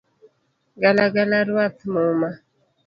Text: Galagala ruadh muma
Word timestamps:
Galagala 0.81 1.37
ruadh 1.47 1.81
muma 1.93 2.29